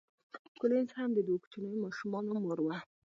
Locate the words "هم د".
0.97-1.19